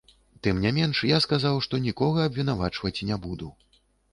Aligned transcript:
Тым 0.45 0.61
не 0.63 0.71
менш, 0.77 1.01
я 1.09 1.19
сказаў, 1.27 1.59
што 1.65 1.81
нікога 1.89 2.25
абвінавачваць 2.31 2.99
не 3.11 3.19
буду. 3.29 3.55